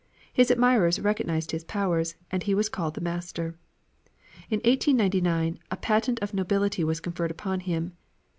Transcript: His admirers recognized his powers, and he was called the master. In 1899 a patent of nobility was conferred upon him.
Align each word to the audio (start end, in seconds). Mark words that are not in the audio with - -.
His 0.33 0.49
admirers 0.49 0.99
recognized 0.99 1.51
his 1.51 1.63
powers, 1.63 2.15
and 2.31 2.41
he 2.41 2.55
was 2.55 2.69
called 2.69 2.95
the 2.95 3.01
master. 3.01 3.49
In 4.49 4.57
1899 4.61 5.59
a 5.69 5.77
patent 5.77 6.19
of 6.21 6.33
nobility 6.33 6.83
was 6.83 6.99
conferred 6.99 7.29
upon 7.29 7.59
him. 7.59 7.95